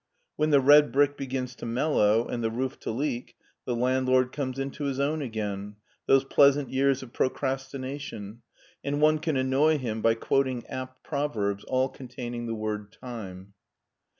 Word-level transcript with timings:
When 0.35 0.49
the 0.49 0.61
red 0.61 0.91
brick 0.91 1.15
begins 1.15 1.53
to 1.57 1.67
mellow 1.67 2.27
and 2.27 2.43
the 2.43 2.49
roof 2.49 2.79
to 2.79 2.89
leak, 2.89 3.35
the 3.65 3.75
landlord 3.75 4.31
comes 4.31 4.57
into 4.57 4.85
his 4.85 4.99
own 4.99 5.21
again— 5.21 5.75
^those 6.09 6.27
pleasant 6.27 6.71
years 6.71 7.03
of 7.03 7.13
procrastination— 7.13 8.41
^and 8.83 8.97
one 8.97 9.19
can 9.19 9.37
annoy 9.37 9.77
him 9.77 10.01
by 10.01 10.15
quoting 10.15 10.65
apt 10.65 11.03
proverbs 11.03 11.63
all 11.65 11.87
containing 11.87 12.47
the 12.47 12.55
word" 12.55 12.91
time." 12.99 13.53